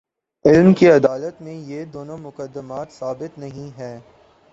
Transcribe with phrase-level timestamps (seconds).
[0.45, 3.99] علم کی عدالت میں، یہ دونوں مقدمات ثابت نہیں ہیں۔